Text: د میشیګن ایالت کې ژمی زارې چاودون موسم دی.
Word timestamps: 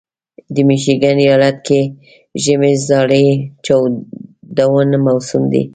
د 0.53 0.55
میشیګن 0.67 1.17
ایالت 1.23 1.57
کې 1.67 1.81
ژمی 2.43 2.73
زارې 2.87 3.27
چاودون 3.65 4.89
موسم 5.05 5.43
دی. 5.51 5.63